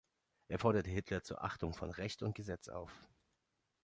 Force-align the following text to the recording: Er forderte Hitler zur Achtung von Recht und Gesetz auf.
Er 0.47 0.57
forderte 0.57 0.89
Hitler 0.89 1.21
zur 1.21 1.43
Achtung 1.43 1.75
von 1.75 1.91
Recht 1.91 2.23
und 2.23 2.33
Gesetz 2.33 2.69
auf. 2.69 2.91